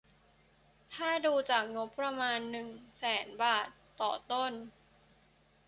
[0.95, 3.67] ถ้าดูจากงบประมาณ หนึ่ง แสนบาท
[4.01, 4.51] ต่อต้น